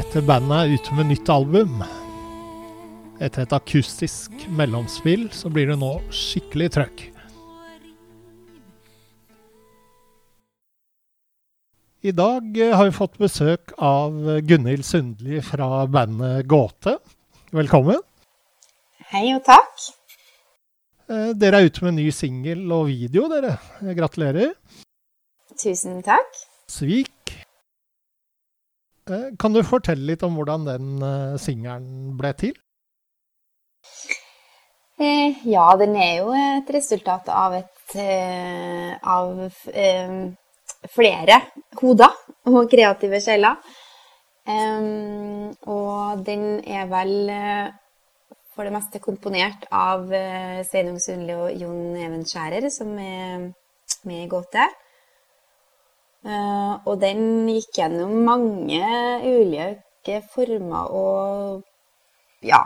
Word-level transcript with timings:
Dette 0.00 0.22
bandet 0.24 0.54
er 0.56 0.70
ute 0.78 0.94
med 0.96 1.10
nytt 1.10 1.28
album. 1.28 1.82
Etter 3.20 3.42
et 3.42 3.52
akustisk 3.52 4.46
mellomspill 4.56 5.26
så 5.36 5.50
blir 5.52 5.68
det 5.68 5.76
nå 5.76 5.90
skikkelig 6.14 6.68
trøkk. 6.72 7.02
I 12.00 12.14
dag 12.16 12.56
eh, 12.56 12.72
har 12.72 12.88
vi 12.88 12.96
fått 12.96 13.20
besøk 13.20 13.74
av 13.76 14.16
Gunhild 14.48 14.88
Sundli 14.88 15.42
fra 15.44 15.84
bandet 15.84 16.48
Gåte. 16.48 16.96
Velkommen. 17.52 18.00
Hei 19.12 19.26
og 19.34 19.44
takk. 19.44 19.90
Eh, 21.12 21.30
dere 21.36 21.60
er 21.60 21.68
ute 21.68 21.84
med 21.84 21.98
ny 22.00 22.08
singel 22.08 22.64
og 22.72 22.88
video, 22.88 23.28
dere. 23.28 23.58
Gratulerer. 24.00 24.56
Tusen 25.60 26.00
takk. 26.08 26.46
Svik. 26.72 27.19
Eh, 29.10 29.30
kan 29.38 29.54
du 29.54 29.62
fortelle 29.66 30.12
litt 30.12 30.22
om 30.26 30.36
hvordan 30.38 30.66
den 30.68 30.90
singelen 31.42 32.16
ble 32.18 32.32
til? 32.38 32.58
Ja, 35.48 35.66
den 35.80 35.94
er 35.96 36.18
jo 36.18 36.32
et 36.36 36.68
resultat 36.76 37.30
av 37.32 37.54
et 37.56 37.94
av 39.00 39.38
flere 40.92 41.38
hoder 41.80 42.18
og 42.52 42.68
kreative 42.70 43.22
sjeler. 43.24 43.56
Og 45.64 46.20
den 46.26 46.44
er 46.68 46.84
vel 46.92 47.14
for 48.52 48.68
det 48.68 48.74
meste 48.76 49.00
komponert 49.00 49.64
av 49.72 50.04
Sveinung 50.68 51.00
Sundli 51.00 51.32
og 51.32 51.56
Jon 51.56 51.96
Even 51.96 52.28
Skjærer, 52.28 52.68
som 52.68 52.92
er 53.00 53.48
med 54.04 54.24
i 54.26 54.28
Gåte. 54.28 54.68
Uh, 56.20 56.76
og 56.84 56.98
den 57.00 57.48
gikk 57.48 57.78
gjennom 57.78 58.10
mange 58.26 58.80
ulike 59.24 60.18
former 60.34 60.90
og 60.92 61.62
ja. 62.44 62.60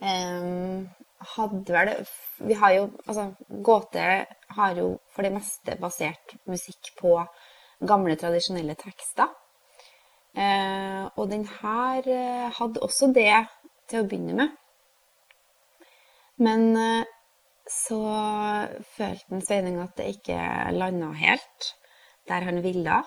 Um, 0.00 0.88
hadde 1.36 1.74
vel 1.74 1.90
Vi 2.42 2.56
har 2.58 2.72
jo 2.74 2.86
Altså, 3.06 3.26
Gåte 3.62 4.06
har 4.56 4.72
jo 4.74 4.86
for 5.12 5.22
det 5.22 5.34
meste 5.34 5.76
basert 5.78 6.32
musikk 6.48 6.94
på 6.98 7.12
gamle, 7.86 8.16
tradisjonelle 8.16 8.74
tekster. 8.80 9.28
Uh, 10.32 11.12
og 11.12 11.28
den 11.28 11.44
her 11.60 12.08
hadde 12.56 12.80
også 12.80 13.12
det 13.12 13.44
til 13.90 14.00
å 14.00 14.08
begynne 14.08 14.38
med. 14.38 14.56
Men 16.40 16.72
så 17.68 18.00
følte 18.96 19.44
Sveining 19.44 19.76
at 19.84 19.92
det 20.00 20.08
ikke 20.16 20.40
landa 20.72 21.12
helt 21.20 21.74
der 22.28 22.48
han 22.48 22.62
ville. 22.64 23.02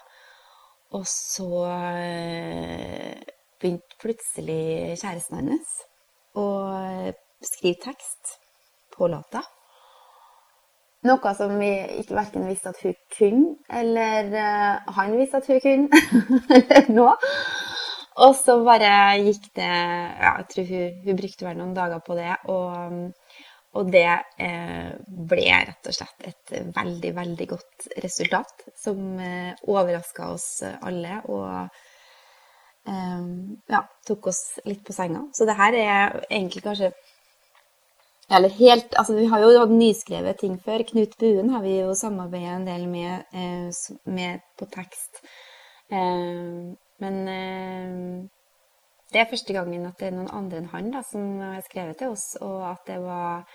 Og 0.96 1.04
så 1.10 1.50
eh, 1.72 3.20
begynte 3.60 4.00
plutselig 4.02 4.96
kjæresten 5.02 5.42
hans 5.42 5.76
å 6.36 6.48
skrive 7.44 7.80
tekst 7.84 8.38
på 8.96 9.08
låta. 9.12 9.44
Noe 11.06 11.34
som 11.38 11.52
vi 11.60 11.70
ikke 12.02 12.18
verken 12.18 12.48
visste 12.50 12.72
at 12.72 12.80
hun 12.82 12.96
kunne, 13.14 13.52
eller 13.70 14.32
uh, 14.34 14.94
han 14.98 15.14
visste 15.20 15.38
at 15.38 15.50
hun 15.52 15.60
kunne, 15.62 16.00
eller 16.58 16.90
noe. 16.96 17.14
Og 18.26 18.32
så 18.40 18.56
bare 18.64 18.90
gikk 19.20 19.50
det 19.60 19.68
ja, 19.68 20.38
Jeg 20.40 20.46
tror 20.54 20.68
hun, 20.70 21.00
hun 21.04 21.18
brukte 21.20 21.46
vel 21.46 21.58
noen 21.60 21.74
dager 21.76 22.00
på 22.00 22.16
det. 22.16 22.32
Og 22.48 23.12
og 23.76 23.90
det 23.92 24.08
eh, 24.40 24.92
ble 25.06 25.48
rett 25.52 25.90
og 25.90 25.96
slett 25.98 26.28
et 26.30 26.54
veldig, 26.76 27.12
veldig 27.18 27.48
godt 27.50 27.88
resultat, 28.04 28.64
som 28.80 29.20
eh, 29.20 29.52
overraska 29.68 30.30
oss 30.32 30.48
alle 30.64 31.18
og 31.28 31.50
eh, 32.88 33.26
ja, 33.76 33.82
tok 34.08 34.30
oss 34.32 34.44
litt 34.68 34.86
på 34.88 34.96
senga. 34.96 35.26
Så 35.36 35.48
det 35.50 35.58
her 35.60 35.76
er 35.82 36.24
egentlig 36.30 36.64
kanskje 36.66 36.94
Eller 38.32 38.50
helt 38.58 38.96
Altså, 38.98 39.14
vi 39.14 39.28
har 39.30 39.40
jo 39.44 39.52
hatt 39.60 39.70
nyskrevet 39.70 40.40
ting 40.42 40.56
før. 40.58 40.82
Knut 40.88 41.18
Buen 41.22 41.52
har 41.54 41.62
vi 41.62 41.76
jo 41.76 41.92
samarbeidet 41.94 42.56
en 42.56 42.66
del 42.66 42.88
med, 42.90 43.28
eh, 43.34 43.70
med 44.06 44.40
på 44.58 44.66
tekst. 44.72 45.22
Men 45.92 47.18
det 49.14 49.22
er 49.22 49.30
første 49.30 49.54
gangen 49.56 49.86
at 49.88 50.00
det 50.02 50.10
er 50.10 50.16
noen 50.18 50.32
andre 50.34 50.62
enn 50.62 50.72
han 50.74 50.92
da, 50.94 51.02
som 51.06 51.40
har 51.44 51.64
skrevet 51.66 52.00
til 52.02 52.16
oss, 52.16 52.34
og 52.42 52.64
at 52.72 52.86
det 52.90 53.00
var 53.04 53.46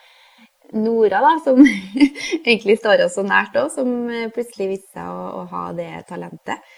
Nora, 0.76 1.20
da, 1.24 1.32
som 1.42 1.58
egentlig 2.46 2.78
står 2.78 3.06
oss 3.06 3.16
så 3.18 3.24
nært 3.26 3.56
òg, 3.58 3.72
som 3.74 3.90
plutselig 4.34 4.70
viste 4.76 4.94
seg 4.94 5.08
å, 5.10 5.24
å, 5.40 5.46
ha 5.50 5.64
det 5.76 5.90
talentet. 6.08 6.70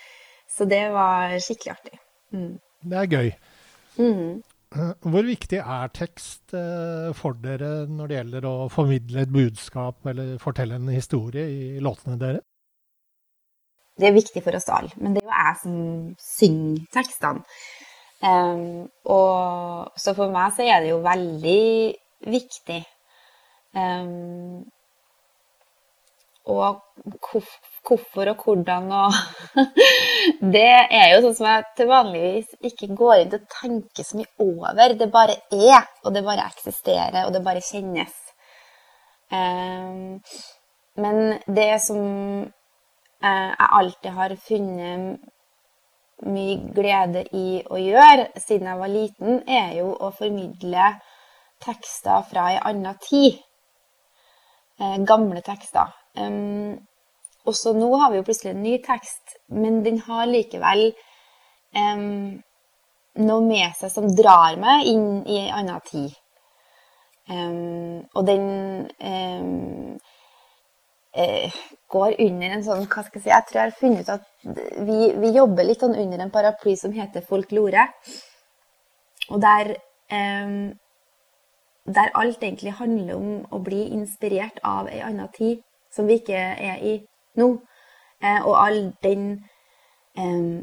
Så 0.50 0.64
det 0.68 0.86
var 0.94 1.34
skikkelig 1.42 1.74
artig. 1.74 2.00
Mm. 2.32 2.54
Det 2.88 2.98
er 2.98 3.12
gøy. 3.12 3.30
Mm. 4.00 4.40
Hvor 5.04 5.26
viktig 5.26 5.58
er 5.60 5.92
tekst 5.92 6.54
eh, 6.56 7.10
for 7.16 7.36
dere 7.42 7.84
når 7.92 8.08
det 8.08 8.16
gjelder 8.16 8.48
å 8.48 8.54
formidle 8.72 9.26
et 9.26 9.32
budskap 9.32 10.08
eller 10.08 10.38
fortelle 10.40 10.78
en 10.80 10.88
historie 10.92 11.44
i 11.44 11.82
låtene 11.84 12.16
dere? 12.20 12.40
Det 14.00 14.08
er 14.08 14.16
viktig 14.16 14.40
for 14.40 14.56
oss 14.56 14.70
alle, 14.72 14.88
men 14.96 15.12
det 15.12 15.20
er 15.20 15.28
jo 15.28 15.34
jeg 15.36 15.58
som 15.60 15.74
synger 16.24 16.86
tekstene. 16.96 17.44
Um, 18.22 18.86
og, 19.10 19.92
så 19.98 20.14
for 20.14 20.30
meg 20.30 20.52
så 20.54 20.62
er 20.62 20.84
det 20.84 20.92
jo 20.92 21.00
veldig 21.02 21.62
viktig 22.30 22.82
Um, 23.74 24.64
og 26.44 26.82
hvorfor 27.88 28.28
og 28.28 28.42
hvordan 28.44 28.92
og 28.92 29.12
Det 30.54 30.72
er 30.90 31.06
jo 31.12 31.20
sånn 31.22 31.36
som 31.38 31.46
jeg 31.48 31.68
til 31.78 31.88
vanligvis 31.88 32.50
ikke 32.68 32.88
går 32.98 33.14
inn 33.20 33.30
til 33.32 33.40
å 33.40 33.52
tenke 33.54 34.04
så 34.04 34.18
mye 34.18 34.32
over. 34.44 34.96
Det 34.98 35.08
bare 35.14 35.38
er, 35.54 35.86
og 36.04 36.12
det 36.14 36.24
bare 36.26 36.48
eksisterer, 36.50 37.22
og 37.24 37.32
det 37.32 37.44
bare 37.46 37.64
kjennes. 37.64 38.18
Um, 39.32 40.20
men 41.00 41.38
det 41.46 41.70
som 41.86 42.02
jeg 43.22 43.68
alltid 43.78 44.12
har 44.12 44.34
funnet 44.44 45.22
mye 46.26 46.58
glede 46.74 47.24
i 47.36 47.62
å 47.66 47.78
gjøre 47.80 48.28
siden 48.40 48.68
jeg 48.70 48.80
var 48.80 48.92
liten, 48.92 49.40
er 49.48 49.74
jo 49.78 49.92
å 49.94 50.12
formidle 50.14 50.92
tekster 51.62 52.22
fra 52.28 52.48
ei 52.52 52.60
anna 52.70 52.94
tid. 53.02 53.40
Eh, 54.80 54.96
gamle 55.06 55.42
tekster. 55.46 55.92
Um, 56.18 56.78
også 57.46 57.72
nå 57.74 57.90
har 57.98 58.12
vi 58.12 58.20
jo 58.20 58.26
plutselig 58.26 58.54
en 58.54 58.64
ny 58.64 58.78
tekst, 58.84 59.36
men 59.48 59.82
den 59.84 60.00
har 60.06 60.26
likevel 60.30 60.90
um, 61.74 62.40
noe 63.22 63.44
med 63.46 63.74
seg 63.78 63.92
som 63.92 64.08
drar 64.16 64.58
meg 64.60 64.88
inn 64.90 65.06
i 65.26 65.38
en 65.42 65.54
annen 65.60 65.86
tid. 65.88 66.14
Um, 67.30 68.02
og 68.18 68.26
den 68.26 68.46
går 71.92 72.14
under 72.24 72.54
en 72.54 72.62
sånn 72.64 72.86
Hva 72.88 73.02
skal 73.04 73.18
jeg 73.18 73.24
si 73.26 73.30
Jeg 73.32 73.44
tror 73.48 73.58
jeg 73.58 73.70
har 73.70 73.80
funnet 73.80 74.06
ut 74.06 74.12
at 74.14 74.28
vi, 74.88 75.10
vi 75.20 75.32
jobber 75.36 75.66
litt 75.68 75.82
sånn 75.84 75.98
under 76.00 76.22
en 76.24 76.32
paraply 76.32 76.72
som 76.80 76.94
heter 76.96 77.24
folklore. 77.28 77.84
Og 79.28 79.42
der, 79.44 79.74
eh, 80.08 80.54
der 81.84 82.14
alt 82.18 82.42
egentlig 82.42 82.72
handler 82.78 83.18
om 83.18 83.34
å 83.52 83.60
bli 83.62 83.84
inspirert 83.92 84.58
av 84.64 84.88
ei 84.88 85.02
anna 85.04 85.28
tid 85.36 85.60
som 85.92 86.08
vi 86.08 86.18
ikke 86.22 86.38
er 86.40 86.80
i 86.80 86.96
nå. 87.38 87.50
Eh, 88.22 88.40
og 88.46 88.56
all 88.56 88.80
den 89.02 89.32
eh, 90.16 90.62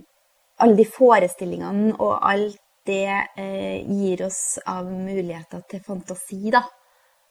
Alle 0.59 0.75
de 0.75 0.83
forestillingene 0.83 1.93
og 2.03 2.17
alt 2.27 2.57
det 2.87 3.07
eh, 3.39 3.85
gir 3.87 4.25
oss 4.25 4.59
av 4.67 4.89
muligheter 4.91 5.61
til 5.71 5.79
fantasi, 5.85 6.49
da. 6.51 6.65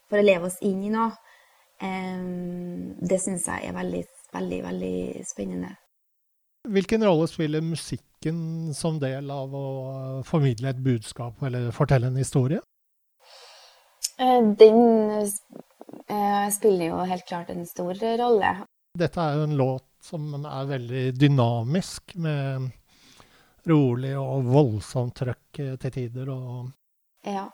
For 0.08 0.16
å 0.16 0.24
leve 0.24 0.48
oss 0.48 0.56
inn 0.64 0.80
i 0.86 0.92
noe. 0.94 1.10
Eh, 1.82 2.22
det 3.10 3.20
syns 3.22 3.46
jeg 3.46 3.68
er 3.68 3.76
veldig, 3.76 4.02
veldig, 4.34 4.62
veldig 4.64 5.26
spennende. 5.28 5.74
Hvilken 6.68 7.04
rolle 7.06 7.28
spiller 7.30 7.62
musikken 7.64 8.72
som 8.76 8.98
del 9.00 9.30
av 9.30 9.54
å 9.54 9.66
formidle 10.26 10.72
et 10.72 10.82
budskap 10.84 11.42
eller 11.46 11.70
fortelle 11.72 12.10
en 12.10 12.18
historie? 12.18 12.60
Eh, 14.18 14.40
den 14.58 14.80
eh, 15.14 16.48
spiller 16.54 16.90
jo 16.90 17.04
helt 17.08 17.28
klart 17.28 17.52
en 17.54 17.64
stor 17.66 17.94
rolle. 18.20 18.56
Dette 18.98 19.22
er 19.22 19.38
jo 19.38 19.46
en 19.46 19.56
låt 19.60 19.86
som 20.02 20.34
er 20.38 20.68
veldig 20.68 21.04
dynamisk, 21.18 22.16
med 22.22 22.68
rolig 23.68 24.14
og 24.18 24.46
voldsomt 24.48 25.16
trøkk 25.18 25.60
til 25.82 25.92
tider. 25.94 26.30
Og 26.32 27.26
ja. 27.26 27.48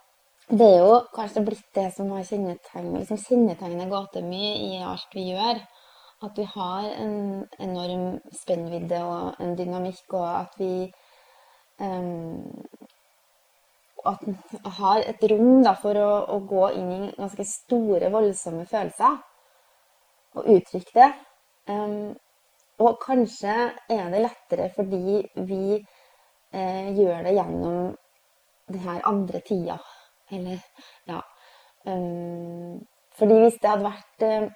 Det 0.49 0.67
er 0.67 0.83
jo 0.85 0.97
kanskje 1.17 1.41
blitt 1.41 1.69
det 1.73 1.87
som 1.97 2.11
har 2.13 2.25
kjennetegnet, 2.29 2.99
liksom 3.01 3.17
kjennetegner 3.17 3.89
Gatemy 3.89 4.49
i 4.67 4.83
alt 4.85 5.15
vi 5.17 5.31
gjør. 5.31 5.63
At 6.25 6.37
vi 6.37 6.45
har 6.45 6.89
en 7.01 7.15
enorm 7.65 8.19
spennvidde 8.33 8.99
og 9.09 9.41
en 9.41 9.55
dynamikk, 9.57 10.05
og 10.13 10.27
at 10.29 10.59
vi 10.61 10.93
um, 11.81 12.45
At 14.05 14.21
har 14.79 15.01
et 15.01 15.25
rom 15.31 15.63
da, 15.65 15.73
for 15.81 15.97
å, 15.97 16.11
å, 16.29 16.39
gå 16.45 16.69
inn 16.77 16.93
i 16.93 17.13
ganske 17.17 17.45
store, 17.49 18.13
voldsomme 18.13 18.67
følelser. 18.69 19.17
Og 20.37 20.53
uttrykke 20.59 20.99
det. 20.99 21.11
Um, 21.73 22.13
og 22.85 23.01
kanskje 23.01 23.57
er 23.89 24.13
det 24.13 24.21
lettere 24.27 24.69
fordi 24.77 25.23
vi 25.49 25.79
eh, 26.53 26.89
gjør 26.93 27.23
det 27.25 27.37
gjennom 27.39 27.95
denne 28.69 29.01
andre 29.09 29.41
tida. 29.47 29.79
Eller, 30.33 30.61
ja. 31.09 31.21
Um, 31.85 32.81
fordi 33.19 33.39
hvis 33.43 33.59
det 33.61 33.71
hadde 33.71 33.85
vært 33.85 34.23
uh, 34.25 34.47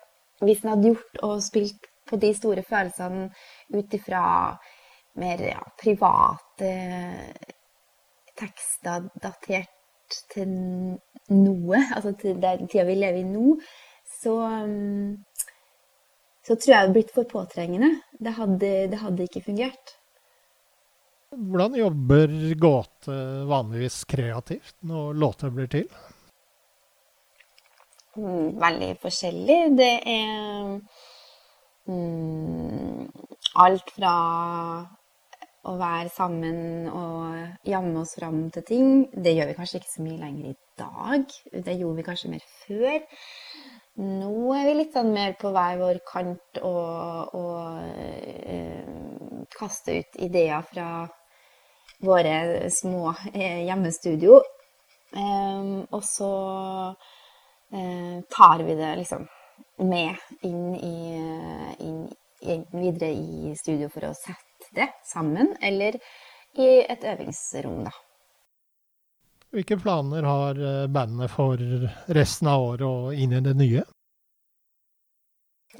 Hvis 0.40 0.62
en 0.62 0.70
hadde 0.70 0.88
gjort 0.88 1.18
og 1.26 1.42
spilt 1.44 1.88
på 2.08 2.16
de 2.16 2.30
store 2.32 2.62
følelsene 2.64 3.26
ut 3.74 3.94
ifra 3.98 4.22
mer 5.18 5.42
ja, 5.44 5.60
private 5.82 6.70
tekster 8.38 9.10
datert 9.20 10.16
til 10.32 10.54
noe, 11.34 11.80
altså 11.92 12.14
til 12.16 12.38
den 12.40 12.70
tida 12.70 12.86
vi 12.88 12.94
lever 12.96 13.18
i 13.18 13.26
nå, 13.26 13.58
så 14.22 14.36
um, 14.62 15.18
så 16.48 16.56
tror 16.56 16.72
jeg 16.72 16.76
det 16.76 16.80
hadde 16.80 16.96
blitt 16.96 17.10
for 17.12 17.28
påtrengende. 17.28 17.90
Det 18.24 18.32
hadde, 18.32 18.68
det 18.88 18.98
hadde 19.02 19.26
ikke 19.28 19.44
fungert. 19.50 19.90
Hvordan 21.28 21.74
jobber 21.76 22.30
Gåte 22.56 23.14
vanligvis 23.48 24.04
kreativt 24.08 24.76
når 24.88 25.18
låter 25.20 25.50
blir 25.52 25.68
til? 25.68 25.84
Mm, 28.16 28.56
veldig 28.58 28.94
forskjellig. 29.02 29.58
Det 29.76 29.90
er 30.08 30.70
mm, 31.84 33.02
alt 33.60 33.92
fra 33.92 34.14
å 35.68 35.74
være 35.76 36.08
sammen 36.14 36.88
og 36.88 37.68
jamme 37.68 38.00
oss 38.00 38.16
fram 38.16 38.46
til 38.54 38.64
ting. 38.64 38.88
Det 39.12 39.36
gjør 39.36 39.52
vi 39.52 39.58
kanskje 39.58 39.82
ikke 39.82 39.92
så 39.92 40.06
mye 40.06 40.22
lenger 40.22 40.48
i 40.48 40.56
dag. 40.80 41.36
Det 41.52 41.76
gjorde 41.76 42.00
vi 42.00 42.06
kanskje 42.08 42.32
mer 42.32 42.48
før. 42.64 42.98
Nå 43.98 44.32
er 44.54 44.64
vi 44.64 44.74
litt 44.78 44.96
sånn 44.96 45.12
mer 45.12 45.36
på 45.36 45.52
hver 45.52 45.76
vår 45.80 46.00
kant 46.08 46.60
og, 46.64 47.36
og 47.36 47.62
øh, 47.84 49.46
kaste 49.58 50.00
ut 50.00 50.20
ideer 50.24 50.64
fra 50.72 50.88
våre 52.04 52.70
små 52.70 53.14
eh, 53.32 53.64
hjemmestudio. 53.66 54.40
Eh, 55.16 55.68
og 55.90 56.04
så 56.04 56.32
eh, 57.72 58.20
tar 58.30 58.64
vi 58.66 58.74
det 58.78 58.94
liksom 59.02 59.26
med 59.78 60.16
inn 60.42 60.74
i, 60.74 60.96
inn, 61.86 62.02
inn 62.40 62.66
videre 62.72 63.12
i 63.12 63.54
studio 63.58 63.88
for 63.92 64.10
å 64.10 64.16
sette 64.18 64.72
det 64.74 64.90
sammen, 65.06 65.54
eller 65.62 65.96
i 66.58 66.68
et 66.82 67.04
øvingsrom, 67.06 67.84
da. 67.86 67.94
Hvilke 69.54 69.78
planer 69.80 70.26
har 70.28 70.58
eh, 70.60 70.88
bandet 70.92 71.32
for 71.32 71.62
resten 72.12 72.50
av 72.52 72.66
året 72.66 72.84
og 72.84 73.14
inn 73.16 73.32
i 73.32 73.44
det 73.44 73.54
nye? 73.56 73.84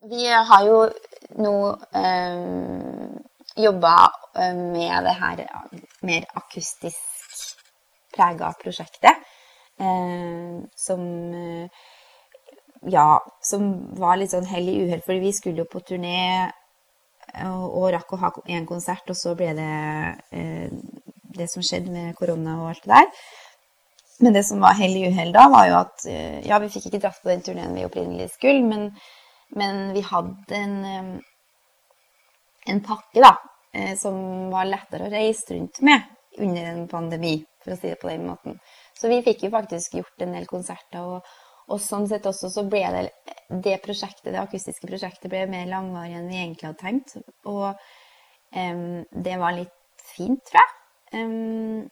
Vi 0.09 0.25
har 0.31 0.65
jo 0.65 0.79
nå 1.43 1.57
eh, 2.01 3.19
jobba 3.59 3.95
eh, 4.37 4.55
med 4.55 5.05
det 5.05 5.15
her 5.19 5.45
mer 6.07 6.27
akustisk 6.39 7.45
prega 8.15 8.53
prosjektet. 8.63 9.27
Eh, 9.79 10.59
som 10.77 11.03
eh, 11.35 11.85
ja, 12.91 13.19
som 13.43 13.69
var 13.99 14.19
litt 14.19 14.31
sånn 14.31 14.47
hell 14.47 14.69
i 14.71 14.79
uhell, 14.85 15.03
for 15.03 15.19
vi 15.19 15.33
skulle 15.35 15.65
jo 15.65 15.71
på 15.71 15.83
turné 15.83 16.47
og, 17.43 17.89
rakk 17.93 18.13
å 18.15 18.19
ha 18.23 18.31
én 18.47 18.67
konsert, 18.67 19.11
og 19.11 19.19
så 19.19 19.35
ble 19.37 19.51
det 19.59 19.73
det 21.35 21.49
som 21.51 21.63
skjedde 21.67 21.91
med 21.93 22.15
korona 22.17 22.55
og 22.63 22.69
alt 22.71 22.87
det 22.87 22.93
der. 22.95 23.27
Men 24.23 24.39
det 24.39 24.45
som 24.47 24.63
var 24.63 24.79
hell 24.79 24.95
i 24.97 25.09
uhell 25.11 25.35
da, 25.35 25.49
var 25.51 25.67
jo 25.67 25.75
at 25.81 26.07
ja, 26.47 26.61
vi 26.63 26.71
fikk 26.71 26.87
ikke 26.89 27.03
dratt 27.03 27.19
på 27.19 27.33
den 27.33 27.43
turneen 27.45 27.75
vi 27.75 27.85
opprinnelig 27.87 28.31
skulle, 28.37 28.63
men, 28.63 28.87
men 29.59 29.91
vi 29.99 30.07
hadde 30.07 30.63
en, 30.63 31.19
en 32.69 32.81
pakke 32.85 33.23
da, 33.25 33.35
eh, 33.73 33.95
som 33.99 34.49
var 34.53 34.69
lettere 34.69 35.09
å 35.09 35.13
reise 35.13 35.55
rundt 35.55 35.83
med 35.87 36.15
under 36.39 36.71
en 36.71 36.87
pandemi, 36.89 37.35
for 37.65 37.75
å 37.75 37.79
si 37.79 37.91
det 37.91 38.01
på 38.01 38.11
den 38.11 38.27
måten. 38.29 38.59
Så 38.95 39.11
vi 39.11 39.23
fikk 39.27 39.47
jo 39.47 39.55
faktisk 39.55 39.99
gjort 39.99 40.25
en 40.25 40.37
del 40.37 40.47
konserter, 40.51 41.03
og, 41.03 41.27
og 41.69 41.83
sånn 41.83 42.07
sett 42.11 42.27
også 42.29 42.51
så 42.53 42.65
ble 42.71 42.85
det 42.95 43.05
det 43.49 43.79
prosjektet, 43.85 44.33
det 44.33 44.41
akustiske 44.41 44.89
prosjektet 44.89 45.31
ble 45.33 45.47
mer 45.51 45.69
langvarig 45.71 46.17
enn 46.19 46.29
vi 46.31 46.41
egentlig 46.41 46.69
hadde 46.69 46.83
tenkt. 46.83 47.15
Og 47.49 47.71
um, 47.73 49.05
det 49.11 49.37
var 49.41 49.57
litt 49.57 50.05
fint, 50.15 50.43
tror 50.49 50.61
jeg. 50.63 50.75
Um, 51.19 51.87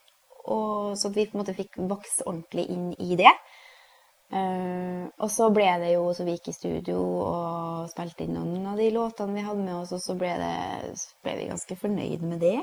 og 0.53 0.99
så 1.01 1.11
vi 1.11 1.27
på 1.27 1.37
en 1.37 1.43
måte 1.43 1.57
fikk 1.57 1.81
vokse 1.91 2.27
ordentlig 2.27 2.69
inn 2.73 2.91
i 3.03 3.17
det. 3.19 3.33
Uh, 4.27 5.07
og 5.23 5.31
så 5.31 5.47
ble 5.55 5.69
det 5.79 5.93
jo 5.93 6.09
så 6.15 6.25
vi 6.27 6.35
gikk 6.35 6.51
i 6.51 6.57
studio 6.57 6.99
og 7.23 7.91
spilte 7.93 8.25
inn 8.25 8.35
noen 8.35 8.65
av 8.67 8.81
de 8.81 8.89
låtene 8.91 9.37
vi 9.37 9.45
hadde 9.47 9.63
med 9.63 9.77
oss, 9.79 9.95
og 9.95 10.03
så 10.03 10.17
ble, 10.19 10.33
det, 10.41 10.97
ble 11.23 11.37
vi 11.39 11.51
ganske 11.51 11.79
fornøyd 11.79 12.27
med 12.27 12.43
det. 12.43 12.59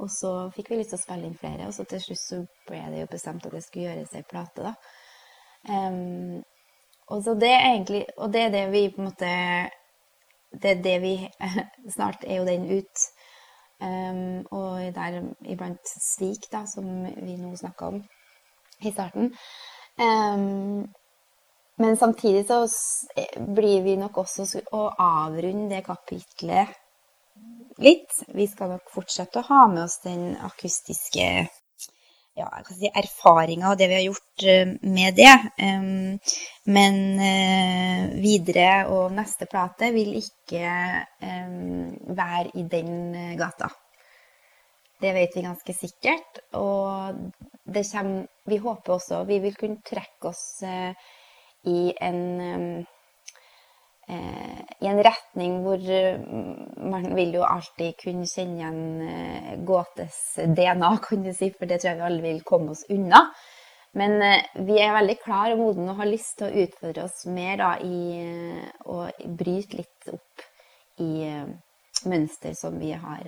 Og 0.00 0.08
så 0.10 0.30
fikk 0.54 0.70
vi 0.72 0.78
lyst 0.80 0.94
til 0.94 1.00
å 1.00 1.02
spille 1.02 1.28
inn 1.28 1.38
flere, 1.38 1.66
og 1.68 1.74
så 1.76 1.84
til 1.90 2.00
slutt 2.02 2.22
så 2.22 2.38
ble 2.68 2.80
det 2.94 3.02
jo 3.02 3.10
bestemt 3.10 3.46
at 3.46 3.54
det 3.54 3.64
skulle 3.66 3.90
gjøres 3.90 4.14
ei 4.16 4.24
plate, 4.30 4.70
da. 4.70 4.74
Um, 5.68 6.40
og 7.12 7.22
så 7.26 7.34
det 7.38 7.50
er 7.50 7.68
egentlig 7.68 8.00
Og 8.18 8.32
det 8.34 8.40
er 8.42 8.48
det 8.50 8.62
vi 8.72 8.80
på 8.90 8.98
en 8.98 9.06
måte 9.06 9.28
Det 10.50 10.70
er 10.72 10.80
det 10.82 10.94
vi 11.04 11.12
Snart 11.94 12.24
er 12.26 12.40
jo 12.40 12.46
den 12.48 12.64
ut. 12.66 13.04
Um, 13.78 14.42
og 14.50 14.94
der 14.94 15.20
iblant 15.46 15.86
Svik, 15.86 16.48
da, 16.52 16.64
som 16.66 16.88
vi 17.04 17.36
nå 17.38 17.54
snakka 17.58 17.92
om 17.92 18.02
i 18.82 18.90
starten. 18.90 19.32
Um, 20.00 20.88
men 21.76 21.96
samtidig 21.96 22.46
så 22.46 22.66
blir 23.36 23.82
vi 23.82 23.96
nok 23.96 24.22
også 24.22 24.46
å 24.72 24.86
avrunde 25.02 25.74
det 25.74 25.82
kapitlet 25.86 26.70
litt. 27.82 28.12
Vi 28.28 28.46
skal 28.46 28.76
nok 28.76 28.92
fortsette 28.92 29.40
å 29.40 29.48
ha 29.48 29.66
med 29.72 29.84
oss 29.86 29.98
den 30.04 30.32
akustiske 30.46 31.26
ja, 32.38 32.48
si, 32.68 32.88
erfaringa 32.88 33.72
og 33.72 33.80
det 33.80 33.88
vi 33.90 33.98
har 33.98 34.04
gjort 34.06 34.46
uh, 34.46 34.74
med 34.94 35.18
det. 35.18 35.34
Um, 35.58 36.18
men 36.72 36.98
uh, 37.20 38.12
videre 38.22 38.86
og 38.92 39.12
neste 39.16 39.48
plate 39.50 39.92
vil 39.96 40.14
ikke 40.20 40.66
um, 41.24 41.88
være 42.16 42.52
i 42.60 42.66
den 42.70 43.36
gata. 43.40 43.72
Det 45.02 45.10
vet 45.16 45.34
vi 45.34 45.42
ganske 45.44 45.74
sikkert. 45.74 46.44
Og 46.54 47.16
det 47.64 47.84
kommer 47.90 48.26
Vi 48.44 48.56
håper 48.58 48.92
også 48.92 49.24
vi 49.24 49.38
vil 49.38 49.54
kunne 49.54 49.82
trekke 49.86 50.28
oss 50.28 50.62
eh, 50.66 50.94
i 51.70 51.92
en 52.00 52.84
i 54.82 54.86
en 54.90 54.98
retning 55.06 55.60
hvor 55.62 55.78
man 56.90 57.04
vil 57.14 57.36
jo 57.36 57.44
alltid 57.46 57.94
kunne 58.00 58.26
kjenne 58.26 58.58
igjen 58.58 59.62
gåtes 59.64 60.18
DNA, 60.42 60.90
kan 61.06 61.22
du 61.22 61.30
si, 61.32 61.52
for 61.54 61.70
det 61.70 61.78
tror 61.80 61.92
jeg 61.92 62.00
vi 62.00 62.08
alle 62.08 62.24
vil 62.24 62.42
komme 62.44 62.74
oss 62.74 62.82
unna. 62.92 63.22
Men 63.96 64.18
vi 64.66 64.80
er 64.82 64.92
veldig 64.98 65.16
klar 65.22 65.54
og 65.54 65.62
modne 65.62 65.94
og 65.94 66.02
har 66.02 66.10
lyst 66.10 66.34
til 66.40 66.50
å 66.50 66.64
utfordre 66.66 67.06
oss 67.06 67.22
mer 67.30 67.62
da, 67.62 67.70
i 67.78 68.66
å 68.90 69.06
bryte 69.38 69.78
litt 69.78 70.10
opp 70.12 70.44
i 71.06 71.12
mønster 72.10 72.58
som 72.58 72.76
vi 72.82 72.90
har 72.92 73.22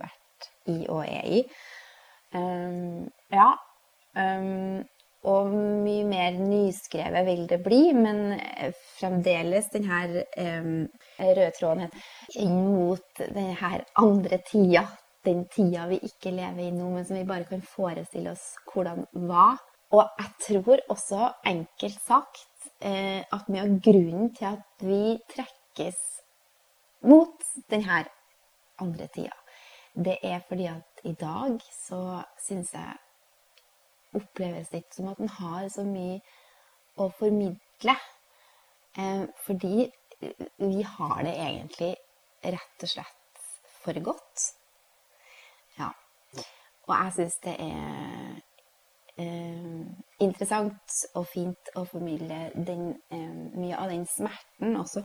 vært 0.00 0.50
i 0.72 0.80
og 0.88 1.04
er 1.04 1.28
i. 1.28 1.44
Um, 2.34 3.10
ja. 3.32 3.50
Um, 4.14 4.82
og 5.28 5.50
mye 5.52 6.04
mer 6.08 6.38
nyskrevet 6.40 7.26
vil 7.26 7.42
det 7.50 7.58
bli, 7.60 7.80
men 7.92 8.38
fremdeles 8.96 9.68
den 9.74 9.84
her 9.90 10.14
um, 10.40 10.86
røde 11.20 11.50
tråden 11.58 11.90
inn 12.40 12.56
mot 12.72 13.20
den 13.20 13.52
her 13.60 13.84
andre 14.00 14.40
tida. 14.48 14.86
Den 15.26 15.44
tida 15.52 15.84
vi 15.90 15.98
ikke 16.06 16.32
lever 16.32 16.62
i 16.64 16.70
nå, 16.72 16.86
men 16.94 17.04
som 17.04 17.18
vi 17.18 17.26
bare 17.28 17.44
kan 17.50 17.60
forestille 17.60 18.32
oss 18.32 18.54
hvordan 18.72 19.04
var. 19.28 19.60
Og 19.92 20.06
jeg 20.16 20.30
tror 20.46 20.80
også, 20.88 21.32
enkelt 21.46 22.00
sagt, 22.06 22.70
eh, 22.80 23.20
at 23.20 23.48
mye 23.50 23.66
av 23.66 23.76
grunnen 23.84 24.30
til 24.36 24.46
at 24.52 24.84
vi 24.86 25.18
trekkes 25.34 25.98
mot 27.10 27.44
denne 27.72 28.04
andre 28.80 29.08
tida, 29.12 29.34
det 29.94 30.16
er 30.22 30.40
fordi 30.48 30.68
at 30.70 30.89
i 31.04 31.12
dag 31.20 31.60
så 31.72 32.22
syns 32.42 32.74
jeg 32.74 32.96
oppleves 34.14 34.68
det 34.68 34.82
ikke 34.82 34.98
som 34.98 35.08
at 35.12 35.22
en 35.22 35.32
har 35.38 35.68
så 35.72 35.84
mye 35.86 36.20
å 37.00 37.08
formidle. 37.18 37.96
Eh, 38.98 39.24
fordi 39.46 39.90
vi 40.58 40.82
har 40.82 41.22
det 41.24 41.34
egentlig 41.36 41.94
rett 42.44 42.84
og 42.84 42.88
slett 42.88 43.44
for 43.80 44.00
godt. 44.04 44.46
Ja. 45.78 45.90
Og 46.88 46.94
jeg 46.94 47.12
syns 47.16 47.38
det 47.44 47.54
er 47.62 48.40
eh, 49.20 49.84
interessant 50.20 50.98
og 51.14 51.28
fint 51.30 51.72
å 51.76 51.84
formidle 51.88 52.40
den, 52.54 52.90
eh, 53.10 53.30
mye 53.54 53.78
av 53.78 53.92
den 53.92 54.06
smerten 54.06 54.76
også, 54.76 55.04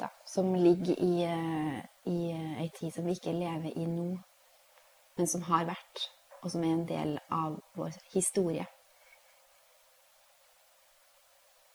da, 0.00 0.10
som 0.26 0.52
ligger 0.54 0.98
i, 0.98 1.24
eh, 1.24 1.80
i 2.10 2.18
ei 2.58 2.68
tid 2.78 2.92
som 2.94 3.06
vi 3.06 3.16
ikke 3.16 3.36
lever 3.36 3.72
i 3.76 3.86
nå, 3.86 4.18
men 5.18 5.28
som 5.28 5.44
har 5.48 5.68
vært 5.68 6.08
og 6.42 6.50
som 6.50 6.64
er 6.66 6.74
en 6.74 6.86
del 6.86 7.12
av 7.30 7.54
vår 7.78 7.94
historie. 8.14 8.66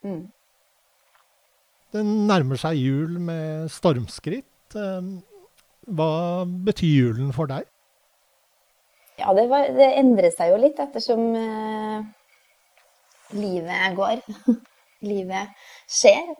Mm. 0.03 0.27
Det 1.96 2.03
nærmer 2.03 2.60
seg 2.60 2.79
jul 2.82 3.15
med 3.24 3.72
stormskritt. 3.72 4.75
Eh, 4.75 5.12
hva 5.88 6.12
betyr 6.67 6.91
julen 6.91 7.32
for 7.36 7.50
deg? 7.50 7.67
Ja, 9.17 9.32
det, 9.34 9.48
var, 9.50 9.72
det 9.74 9.88
endrer 9.98 10.34
seg 10.36 10.51
jo 10.51 10.60
litt 10.62 10.82
ettersom 10.84 11.24
eh, 11.39 12.03
livet 13.39 13.96
går. 13.98 14.20
livet 15.12 15.56
skjer. 15.88 16.36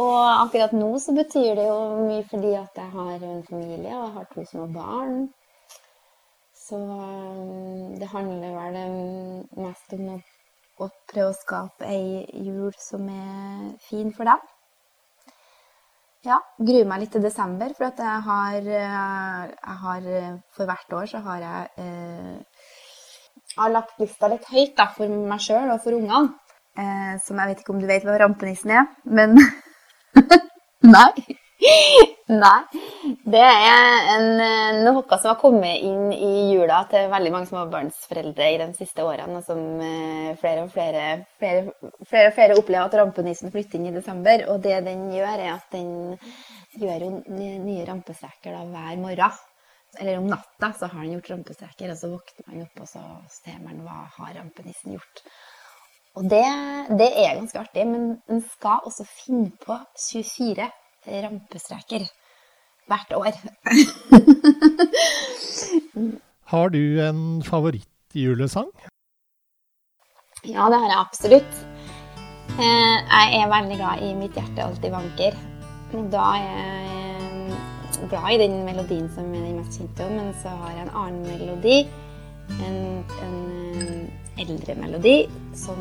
Og 0.00 0.16
akkurat 0.24 0.72
nå 0.72 0.88
så 1.04 1.12
betyr 1.12 1.52
det 1.60 1.68
jo 1.68 1.78
mye 2.08 2.24
fordi 2.32 2.56
at 2.56 2.80
jeg 2.80 2.90
har 2.96 3.28
en 3.28 3.44
familie 3.44 3.92
og 3.92 4.06
jeg 4.06 4.12
har 4.16 4.28
to 4.32 4.48
små 4.48 4.66
barn. 4.72 5.26
Så 6.62 6.78
um, 6.78 7.98
det 7.98 8.08
handler 8.12 8.54
vel 8.54 8.76
mest 9.64 9.94
om 9.96 10.04
å, 10.14 10.18
å 10.84 10.88
prøve 11.10 11.32
å 11.32 11.38
skape 11.38 11.88
ei 11.90 12.22
jul 12.46 12.70
som 12.78 13.08
er 13.10 13.72
fin 13.88 14.12
for 14.14 14.30
dem. 14.30 14.44
Ja, 16.22 16.38
gruer 16.62 16.86
meg 16.86 17.02
litt 17.02 17.10
til 17.16 17.24
desember, 17.24 17.72
for 17.74 17.88
jeg 17.90 18.22
har, 18.28 18.60
uh, 18.62 19.48
jeg 19.50 19.80
har 19.86 20.06
For 20.54 20.70
hvert 20.70 20.96
år 21.00 21.10
så 21.10 21.24
har 21.26 21.42
jeg, 21.42 21.72
eh, 21.82 22.70
jeg 23.42 23.58
har 23.58 23.74
lagt 23.74 23.98
lista 23.98 24.30
litt 24.30 24.46
høyt 24.52 24.76
da, 24.78 24.86
for 24.94 25.10
meg 25.10 25.42
sjøl 25.42 25.74
og 25.74 25.82
for 25.82 25.98
ungene. 25.98 26.36
Eh, 26.78 27.14
som 27.20 27.36
jeg 27.36 27.50
vet 27.50 27.60
ikke 27.60 27.74
om 27.74 27.82
du 27.82 27.90
vet 27.90 28.06
hva 28.06 28.20
rampenissen 28.22 28.70
er, 28.72 28.86
men 29.04 29.34
Nei. 30.94 31.41
Nei. 32.42 32.60
Det 33.34 33.42
er 33.42 34.08
en, 34.14 34.40
eh, 34.40 34.80
noe 34.86 35.18
som 35.18 35.30
har 35.32 35.38
kommet 35.40 35.82
inn 35.84 36.12
i 36.14 36.54
jula 36.54 36.82
til 36.90 37.10
veldig 37.12 37.32
mange 37.34 37.50
småbarnsforeldre 37.50 38.48
i 38.54 38.58
de 38.62 38.68
siste 38.78 39.04
årene, 39.04 39.40
og 39.40 39.46
som 39.46 39.60
eh, 39.84 40.32
flere 40.40 40.64
og 40.66 40.72
flere, 40.74 41.04
flere, 41.42 41.76
flere, 42.08 42.30
og 42.30 42.36
flere 42.38 42.58
opplever 42.58 42.88
at 42.88 42.98
rampenissen 42.98 43.52
flytter 43.54 43.78
inn 43.78 43.90
i 43.92 43.94
desember. 43.94 44.46
Og 44.52 44.62
det 44.64 44.80
den 44.86 45.08
gjør, 45.14 45.32
er 45.36 45.54
at 45.54 45.70
den 45.74 46.18
gjør 46.80 47.08
nye 47.28 47.86
rampestreker 47.88 48.58
hver 48.58 49.00
morgen. 49.02 49.40
Eller 50.00 50.22
om 50.22 50.28
natta 50.30 50.70
så 50.72 50.88
har 50.88 51.02
den 51.02 51.18
gjort 51.18 51.34
rampestreker, 51.34 51.92
og 51.92 51.98
så 52.00 52.08
våkner 52.14 52.46
man 52.48 52.62
opp 52.64 52.78
og 52.80 52.88
så 52.88 53.02
ser 53.28 53.58
man 53.60 53.82
hva 53.84 54.06
har 54.16 54.38
rampenissen 54.38 54.96
gjort. 54.96 55.26
Og 56.16 56.28
det, 56.28 56.44
det 57.00 57.10
er 57.12 57.36
ganske 57.38 57.60
artig, 57.60 57.84
men 57.88 58.14
den 58.28 58.40
skal 58.54 58.88
også 58.88 59.04
finne 59.08 59.52
på 59.60 59.76
24 60.00 60.68
rampestreker 61.06 62.02
hvert 62.90 63.12
år. 63.16 63.32
har 66.52 66.74
du 66.74 66.82
en 67.00 67.22
favorittjulesang? 67.46 68.68
Ja, 70.42 70.66
det 70.70 70.78
har 70.82 70.88
jeg 70.90 70.98
absolutt. 70.98 71.54
Eh, 72.58 72.98
jeg 73.08 73.40
er 73.40 73.48
veldig 73.48 73.76
glad 73.78 74.02
i 74.02 74.14
'Mitt 74.14 74.34
hjerte 74.34 74.64
alltid 74.64 74.90
vanker'. 74.90 75.36
Da 76.12 76.22
er 76.36 76.42
jeg 76.42 76.56
eh, 78.02 78.08
glad 78.10 78.30
i 78.34 78.38
den 78.42 78.64
melodien 78.64 79.14
som 79.14 79.34
er 79.34 79.40
den 79.40 79.56
mest 79.56 79.78
kjente, 79.78 80.10
men 80.10 80.34
så 80.42 80.48
har 80.48 80.70
jeg 80.70 80.82
en 80.82 80.94
annen 80.94 81.22
melodi. 81.22 81.88
En, 82.66 83.04
en 83.22 83.34
eh, 83.78 84.42
eldre 84.42 84.74
melodi 84.74 85.30
som 85.54 85.78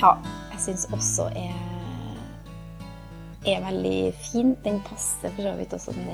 ja, 0.00 0.12
jeg 0.52 0.60
syns 0.60 0.88
også 0.92 1.22
er 1.36 1.77
er 3.46 3.62
veldig 3.62 3.98
fin. 4.18 4.54
Den 4.64 4.80
passer 4.86 5.32
for 5.34 5.44
så 5.44 5.54
vidt 5.58 5.74
også 5.76 5.94
med 5.96 6.08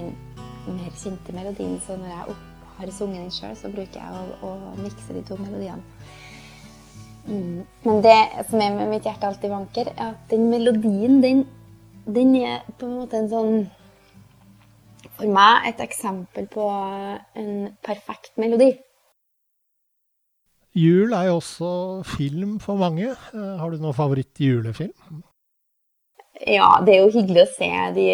den 0.66 0.78
mer 0.78 0.92
kjente 0.98 1.32
melodien. 1.36 1.78
Så 1.86 1.96
når 1.96 2.12
jeg 2.12 2.36
har 2.78 2.92
sunget 2.92 3.22
den 3.22 3.34
sjøl, 3.34 3.56
så 3.56 3.70
bruker 3.72 4.00
jeg 4.00 4.38
å, 4.42 4.50
å 4.50 4.76
mikse 4.80 5.16
de 5.16 5.24
to 5.26 5.38
melodiene. 5.40 5.82
Mm. 7.24 7.64
Men 7.86 8.02
det 8.04 8.18
som 8.50 8.60
er 8.60 8.74
med 8.76 8.90
mitt 8.92 9.06
hjerte 9.08 9.28
alltid 9.28 9.52
vanker, 9.52 9.92
er 9.94 10.10
at 10.12 10.26
den 10.32 10.50
melodien, 10.52 11.22
den, 11.24 11.46
den 12.04 12.34
er 12.42 12.66
på 12.76 12.88
en 12.88 12.98
måte 13.00 13.22
en 13.22 13.32
sånn 13.32 13.64
For 15.14 15.30
meg 15.30 15.68
et 15.68 15.78
eksempel 15.84 16.48
på 16.50 16.64
en 17.38 17.50
perfekt 17.86 18.32
melodi. 18.40 18.72
Jul 20.74 21.12
er 21.14 21.28
jo 21.28 21.36
også 21.38 21.68
film 22.16 22.56
for 22.58 22.80
mange. 22.80 23.12
Eh, 23.12 23.52
har 23.60 23.70
du 23.70 23.78
noen 23.78 23.94
favoritt-julefilm? 23.94 25.20
Ja, 26.46 26.68
det 26.84 26.94
er 26.94 27.04
jo 27.04 27.12
hyggelig 27.14 27.46
å 27.46 27.52
se 27.56 27.70
de 27.96 28.08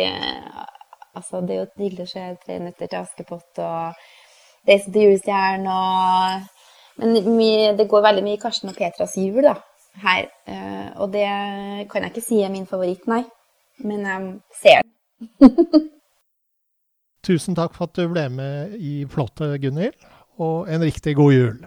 Altså, 1.10 1.40
det 1.42 1.54
er 1.54 1.60
jo 1.64 1.82
hyggelig 1.82 2.06
å 2.06 2.10
se 2.12 2.24
'Tre 2.38 2.58
nøtter 2.62 2.86
til 2.86 3.00
Askepott' 3.00 3.58
og 3.58 3.94
'Reisen 4.68 4.92
til 4.92 5.08
julestjernen' 5.08 5.66
og 5.66 6.48
Men 7.00 7.36
mye, 7.36 7.76
det 7.78 7.88
går 7.88 8.02
veldig 8.02 8.22
mye 8.22 8.36
i 8.36 8.40
Karsten 8.42 8.68
og 8.68 8.76
Petras 8.76 9.14
jul, 9.16 9.42
da, 9.42 9.54
her. 10.02 10.26
Eh, 10.46 10.90
og 11.00 11.12
det 11.14 11.24
kan 11.88 12.02
jeg 12.02 12.10
ikke 12.10 12.24
si 12.26 12.42
er 12.42 12.50
min 12.52 12.66
favoritt, 12.66 13.06
nei. 13.08 13.22
Men 13.78 14.04
jeg 14.04 14.40
ser 14.62 14.82
den. 14.82 15.30
Tusen 17.26 17.56
takk 17.56 17.72
for 17.72 17.88
at 17.88 17.96
du 17.96 18.08
ble 18.08 18.28
med 18.28 18.76
i 18.76 19.06
plottet, 19.08 19.60
Gunhild. 19.62 19.96
Og 20.38 20.68
en 20.68 20.84
riktig 20.84 21.16
god 21.16 21.32
jul. 21.32 21.66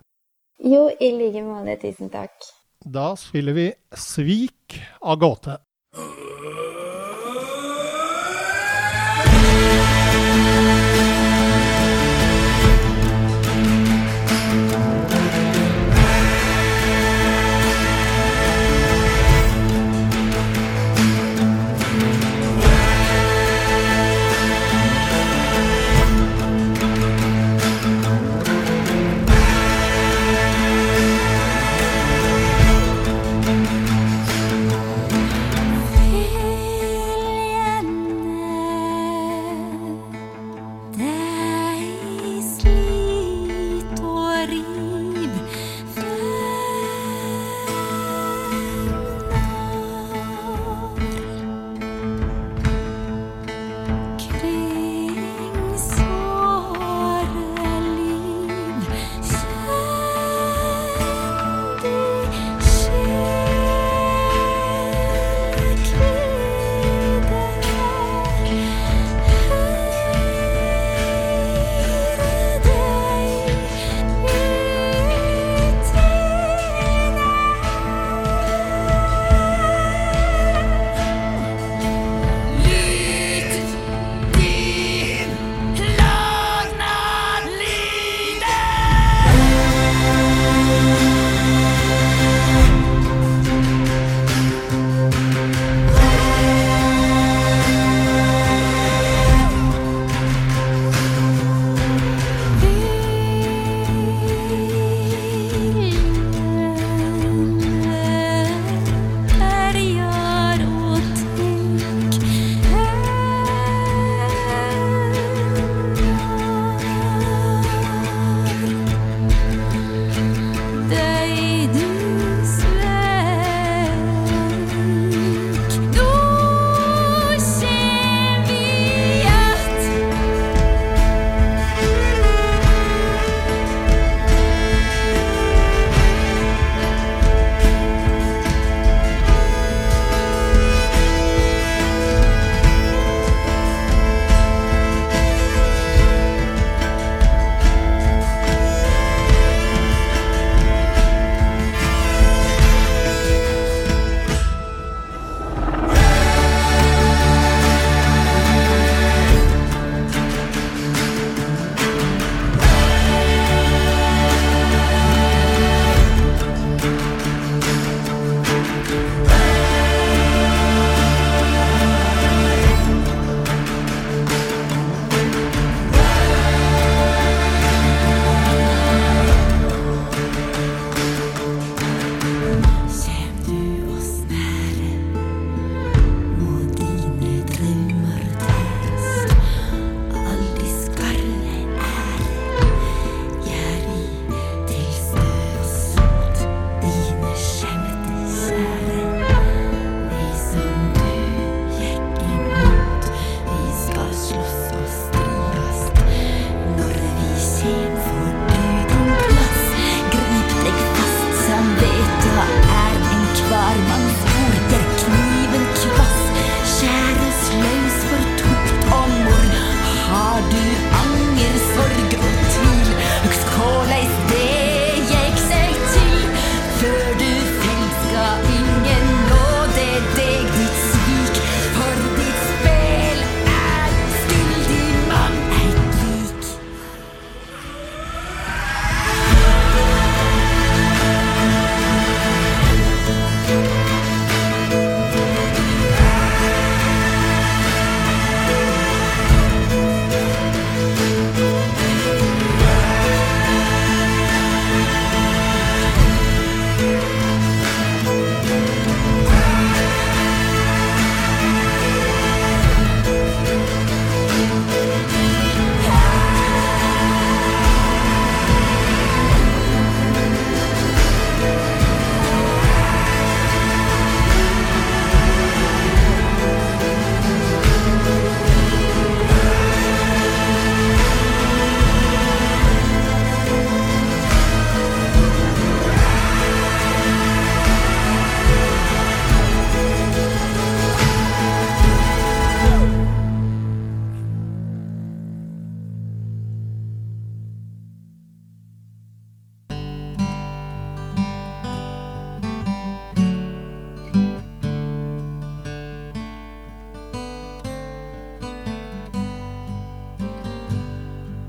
Jo, 0.64 0.86
i 1.02 1.12
like 1.18 1.42
måte. 1.42 1.80
Tusen 1.82 2.10
takk. 2.14 2.32
Da 2.86 3.16
spiller 3.16 3.54
vi 3.54 3.74
'Svik' 3.92 4.82
av 5.02 5.18
Gåte. 5.18 5.58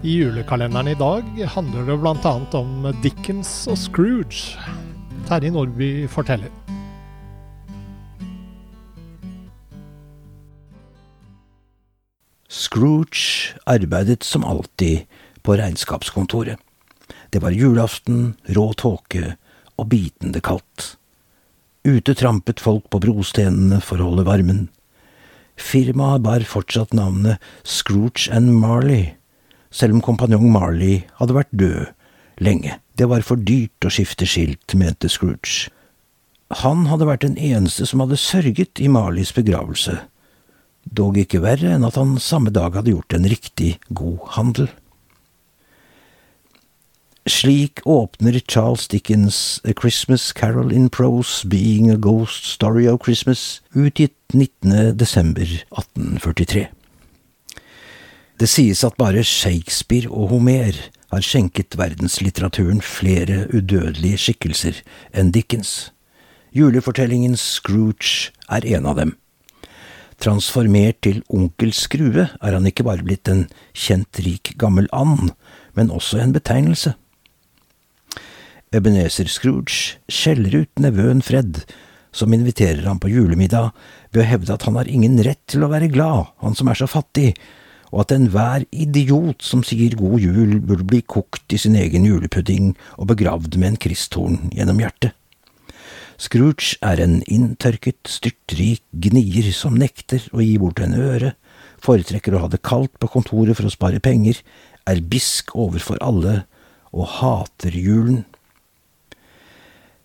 I 0.04 0.18
julekalenderen 0.18 0.88
i 0.88 0.94
dag 1.00 1.28
handler 1.48 1.86
det 1.88 1.94
bl.a. 1.96 2.32
om 2.58 2.88
Dickens 3.00 3.62
og 3.72 3.78
Scrooge. 3.80 4.60
Terje 5.24 5.48
Nordby 5.48 6.04
forteller. 6.12 6.52
Scrooge 12.52 13.56
arbeidet 13.64 14.28
som 14.28 14.44
alltid 14.44 15.08
på 15.40 15.56
regnskapskontoret. 15.56 16.60
Det 17.32 17.40
var 17.40 17.56
julaften, 17.56 18.36
rå 18.44 18.68
tåke 18.76 19.38
og 19.80 19.88
bitende 19.88 20.44
kaldt. 20.44 20.98
Ute 21.80 22.12
trampet 22.12 22.60
folk 22.60 22.92
på 22.92 23.00
brostenene 23.00 23.80
for 23.80 23.96
å 23.96 24.12
holde 24.12 24.28
varmen. 24.28 24.64
Firmaet 25.56 26.28
bar 26.28 26.44
fortsatt 26.44 26.92
navnet 26.92 27.40
Scrooge 27.64 28.28
and 28.28 28.52
Marley, 28.60 29.14
selv 29.74 29.96
om 29.96 30.04
kompanjong 30.04 30.46
Marley 30.54 31.02
hadde 31.18 31.36
vært 31.36 31.52
død 31.52 31.90
lenge. 32.44 32.78
Det 32.94 33.08
var 33.10 33.26
for 33.26 33.40
dyrt 33.40 33.86
å 33.86 33.90
skifte 33.92 34.26
skilt, 34.28 34.76
mente 34.78 35.10
Scrooge. 35.10 35.70
Han 36.62 36.86
hadde 36.86 37.08
vært 37.08 37.24
den 37.24 37.38
eneste 37.40 37.86
som 37.88 38.04
hadde 38.04 38.20
sørget 38.20 38.78
i 38.78 38.90
Marleys 38.92 39.32
begravelse, 39.34 39.96
dog 40.84 41.18
ikke 41.18 41.42
verre 41.42 41.72
enn 41.74 41.86
at 41.86 41.98
han 41.98 42.18
samme 42.22 42.52
dag 42.54 42.76
hadde 42.76 42.92
gjort 42.92 43.16
en 43.16 43.26
riktig 43.26 43.74
god 43.88 44.20
handel. 44.36 44.70
Slik 47.24 47.80
åpner 47.88 48.36
Charles 48.44 48.84
Dickens 48.92 49.38
A 49.64 49.72
Christmas 49.72 50.28
Carol 50.36 50.70
in 50.76 50.90
Prose 50.92 51.48
Being 51.48 51.88
a 51.90 51.96
Ghost 51.96 52.44
Story 52.44 52.84
of 52.86 53.00
Christmas, 53.00 53.62
utgitt 53.72 54.14
19. 54.36 54.92
desember 55.00 55.48
1843. 55.72 56.68
Det 58.34 58.48
sies 58.50 58.80
at 58.82 58.96
bare 58.98 59.22
Shakespeare 59.22 60.10
og 60.10 60.32
Homer 60.32 60.74
har 61.12 61.22
skjenket 61.22 61.76
verdenslitteraturen 61.78 62.80
flere 62.82 63.44
udødelige 63.54 64.18
skikkelser 64.18 64.80
enn 65.14 65.30
Dickens. 65.30 65.92
Julefortellingen 66.54 67.38
Scrooge 67.38 68.34
er 68.50 68.66
en 68.74 68.90
av 68.90 68.98
dem. 68.98 69.14
Transformert 70.18 70.98
til 71.06 71.22
onkel 71.30 71.70
Skrue 71.74 72.26
er 72.26 72.58
han 72.58 72.66
ikke 72.66 72.86
bare 72.86 73.06
blitt 73.06 73.30
en 73.30 73.46
kjent 73.70 74.18
rik 74.26 74.56
gammel 74.58 74.90
and, 74.90 75.30
men 75.78 75.94
også 75.94 76.18
en 76.18 76.34
betegnelse. 76.34 76.96
Ebenezer 78.74 79.30
Scrooge 79.30 80.00
skjeller 80.10 80.64
ut 80.64 80.82
nevøen 80.82 81.22
Fred, 81.22 81.62
som 82.10 82.34
inviterer 82.34 82.82
ham 82.86 82.98
på 82.98 83.14
julemiddag 83.14 83.70
ved 84.10 84.24
å 84.24 84.30
hevde 84.34 84.54
at 84.58 84.66
han 84.66 84.78
har 84.78 84.90
ingen 84.90 85.20
rett 85.22 85.42
til 85.50 85.62
å 85.62 85.70
være 85.70 85.92
glad, 85.94 86.34
han 86.42 86.58
som 86.58 86.70
er 86.70 86.82
så 86.82 86.90
fattig, 86.90 87.36
og 87.94 88.02
at 88.02 88.12
enhver 88.16 88.64
idiot 88.74 89.44
som 89.46 89.62
sier 89.62 89.94
god 89.94 90.18
jul, 90.18 90.56
burde 90.58 90.86
bli 90.90 90.98
kokt 91.06 91.54
i 91.54 91.60
sin 91.62 91.76
egen 91.78 92.06
julepudding 92.08 92.72
og 92.98 93.12
begravd 93.12 93.54
med 93.54 93.68
en 93.70 93.78
kristtorn 93.84 94.40
gjennom 94.50 94.82
hjertet. 94.82 95.14
Scrooge 96.18 96.74
er 96.82 96.98
en 97.02 97.20
inntørket, 97.30 98.00
styrtrik 98.10 98.82
gnier 98.90 99.50
som 99.54 99.78
nekter 99.78 100.26
å 100.34 100.42
gi 100.42 100.56
bort 100.62 100.82
en 100.82 100.94
øre, 100.98 101.34
foretrekker 101.84 102.34
å 102.34 102.44
ha 102.44 102.50
det 102.50 102.62
kaldt 102.66 102.98
på 102.98 103.10
kontoret 103.14 103.58
for 103.58 103.68
å 103.68 103.74
spare 103.74 104.02
penger, 104.02 104.40
er 104.90 105.02
bisk 105.02 105.54
overfor 105.54 106.00
alle 106.02 106.42
og 106.94 107.06
hater 107.20 107.74
julen. 107.78 108.24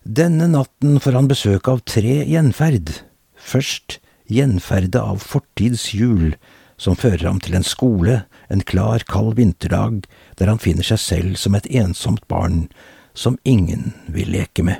Denne 0.06 0.48
natten 0.50 0.98
får 1.02 1.18
han 1.18 1.30
besøk 1.30 1.70
av 1.70 1.84
tre 1.90 2.22
gjenferd. 2.26 2.94
Først 3.38 4.00
gjenferdet 4.30 5.02
av 5.02 5.22
fortids 5.26 5.90
jul, 5.94 6.34
som 6.80 6.96
fører 6.96 7.28
ham 7.28 7.42
til 7.44 7.58
en 7.58 7.66
skole, 7.68 8.24
en 8.48 8.64
klar, 8.64 9.04
kald 9.08 9.36
vinterdag, 9.38 10.06
der 10.40 10.50
han 10.50 10.62
finner 10.64 10.88
seg 10.88 11.02
selv 11.04 11.36
som 11.38 11.58
et 11.58 11.68
ensomt 11.68 12.24
barn 12.32 12.70
som 13.14 13.38
ingen 13.44 13.92
vil 14.08 14.32
leke 14.32 14.64
med. 14.64 14.80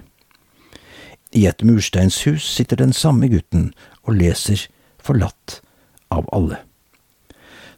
I 1.36 1.46
et 1.46 1.62
mursteinshus 1.62 2.48
sitter 2.48 2.80
den 2.80 2.96
samme 2.96 3.30
gutten 3.30 3.70
og 4.08 4.16
leser 4.18 4.66
Forlatt 5.00 5.60
av 6.12 6.26
alle. 6.36 6.64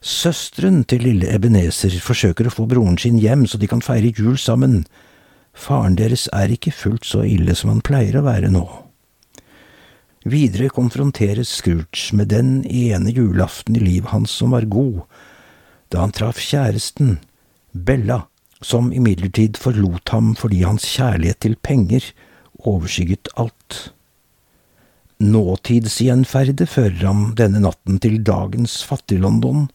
Søsteren 0.02 0.82
til 0.90 1.04
lille 1.06 1.30
Ebenezer 1.30 1.94
forsøker 2.02 2.48
å 2.48 2.54
få 2.54 2.66
broren 2.70 2.98
sin 2.98 3.20
hjem 3.22 3.44
så 3.46 3.60
de 3.62 3.70
kan 3.70 3.84
feire 3.86 4.14
jul 4.18 4.38
sammen, 4.40 4.86
Faren 5.54 5.98
deres 6.00 6.30
er 6.32 6.52
ikke 6.54 6.72
fullt 6.72 7.06
så 7.06 7.26
ille 7.28 7.56
som 7.60 7.74
han 7.74 7.84
pleier 7.84 8.18
å 8.18 8.26
være 8.26 8.52
nå. 8.54 8.64
Videre 10.22 10.70
konfronteres 10.70 11.50
Scrooge 11.50 12.14
med 12.14 12.30
den 12.30 12.62
ene 12.70 13.10
julaften 13.10 13.76
i 13.80 13.82
livet 13.82 14.12
hans 14.14 14.34
som 14.38 14.54
var 14.54 14.68
god, 14.70 15.02
da 15.90 16.04
han 16.04 16.14
traff 16.14 16.38
kjæresten, 16.38 17.18
Bella, 17.74 18.28
som 18.62 18.92
imidlertid 18.94 19.58
forlot 19.58 20.12
ham 20.14 20.36
fordi 20.38 20.62
hans 20.62 20.86
kjærlighet 20.86 21.40
til 21.42 21.58
penger 21.66 22.06
overskygget 22.62 23.32
alt. 23.42 23.80
Nåtidsgjenferdet 25.22 26.70
fører 26.70 27.02
ham 27.08 27.34
denne 27.38 27.64
natten 27.66 27.98
til 28.04 28.22
dagens 28.22 28.78
Fattig-London, 28.86 29.70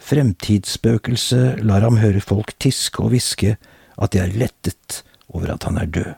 fremtidsspøkelset 0.00 1.60
lar 1.68 1.84
ham 1.84 2.00
høre 2.00 2.24
folk 2.24 2.56
tiske 2.60 3.04
og 3.04 3.12
hviske 3.12 3.58
at 4.00 4.16
de 4.16 4.24
er 4.24 4.32
lettet 4.40 5.02
over 5.28 5.52
at 5.52 5.68
han 5.68 5.76
er 5.76 5.92
død. 6.00 6.12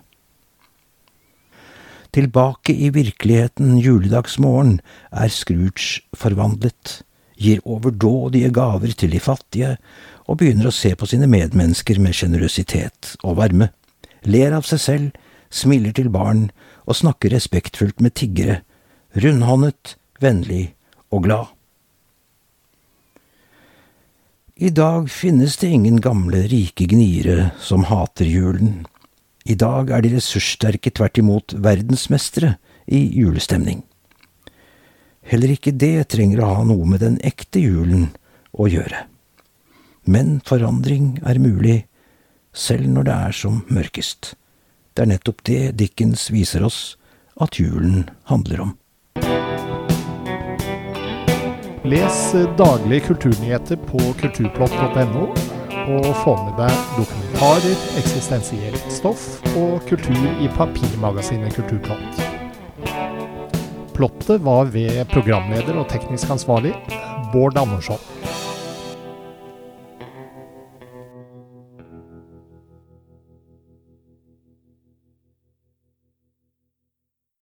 Tilbake 2.15 2.71
i 2.71 2.93
virkeligheten 2.95 3.75
juledagsmorgen 3.83 4.77
er 5.11 5.33
Scrooge 5.35 6.05
forvandlet, 6.15 7.01
gir 7.35 7.59
overdådige 7.67 8.53
gaver 8.55 8.95
til 8.95 9.11
de 9.11 9.19
fattige 9.19 9.73
og 10.31 10.39
begynner 10.39 10.71
å 10.71 10.75
se 10.75 10.93
på 10.95 11.09
sine 11.11 11.27
medmennesker 11.27 11.99
med 11.99 12.15
sjenerøsitet 12.15 13.17
og 13.25 13.41
varme, 13.41 13.73
ler 14.23 14.55
av 14.55 14.63
seg 14.69 14.85
selv, 14.85 15.11
smiler 15.51 15.91
til 15.97 16.13
barn 16.15 16.47
og 16.87 17.01
snakker 17.01 17.35
respektfullt 17.35 17.99
med 17.99 18.15
tiggere, 18.15 18.61
rundhåndet, 19.19 19.97
vennlig 20.23 20.69
og 21.11 21.27
glad. 21.27 21.51
I 24.55 24.71
dag 24.71 25.11
finnes 25.11 25.59
det 25.59 25.75
ingen 25.75 25.99
gamle, 25.99 26.47
rike 26.47 26.87
gniere 26.87 27.51
som 27.59 27.89
hater 27.91 28.31
julen. 28.31 28.85
I 29.45 29.55
dag 29.61 29.91
er 29.93 30.01
de 30.01 30.15
ressurssterke 30.15 30.89
tvert 30.97 31.19
imot 31.21 31.53
verdensmestere 31.61 32.55
i 32.89 33.03
julestemning. 33.13 33.83
Heller 35.25 35.53
ikke 35.53 35.73
det 35.77 36.09
trenger 36.13 36.41
å 36.41 36.53
ha 36.53 36.63
noe 36.69 36.89
med 36.89 37.03
den 37.05 37.19
ekte 37.25 37.61
julen 37.61 38.09
å 38.57 38.69
gjøre. 38.73 39.05
Men 40.09 40.39
forandring 40.49 41.19
er 41.29 41.41
mulig, 41.41 41.85
selv 42.57 42.89
når 42.89 43.09
det 43.09 43.19
er 43.29 43.37
som 43.37 43.61
mørkest. 43.69 44.33
Det 44.95 45.05
er 45.05 45.13
nettopp 45.13 45.45
det 45.45 45.61
Dickens 45.81 46.31
viser 46.33 46.65
oss 46.65 46.97
at 47.37 47.61
julen 47.61 48.09
handler 48.31 48.65
om. 48.69 48.73
Les 51.85 52.21
daglige 52.57 53.11
kulturnyheter 53.11 53.77
på 53.91 54.01
kulturplott.no 54.23 55.29
og 55.85 56.11
få 56.25 56.39
med 56.47 56.57
deg 56.65 57.24
dokumentarer, 57.35 57.77
eksistensielt 57.99 58.93
stoff 58.93 59.41
og 59.59 59.83
kultur 59.89 60.27
i 60.41 60.49
papirmagasinet 60.55 61.55
Kulturplott. 61.57 62.21
Plottet 63.95 64.43
var 64.45 64.71
ved 64.71 65.05
programleder 65.11 65.75
og 65.81 65.89
teknisk 65.91 66.31
ansvarlig 66.31 66.75
Bård 67.33 67.59
Andersson. 67.59 67.99